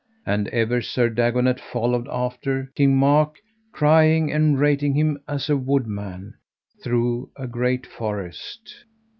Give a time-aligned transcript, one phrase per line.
[0.25, 3.35] And ever Sir Dagonet followed after King Mark,
[3.71, 6.33] crying and rating him as a wood man,
[6.83, 8.85] through a great forest.